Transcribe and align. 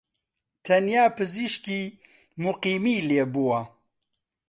تەنیا 0.65 1.05
پزیشکیی 1.17 1.85
موقیمی 2.43 3.05
لێبووە 3.07 3.61